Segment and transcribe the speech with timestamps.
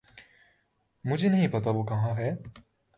[1.05, 2.31] مجھے نہیں پتا وہ کہاں ہے